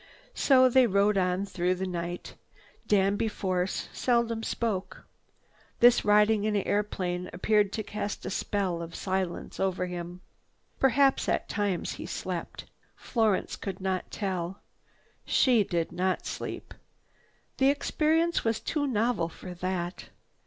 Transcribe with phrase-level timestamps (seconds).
[0.33, 2.33] So they rode on through the night.
[2.87, 5.05] Danby Force seldom spoke.
[5.79, 10.21] This riding in an airplane appeared to cast a spell of silence over him.
[10.79, 12.65] Perhaps, at times, he slept.
[12.95, 14.61] Florence could not tell.
[15.23, 16.73] She did not sleep.
[17.57, 20.05] The experience was too novel for that.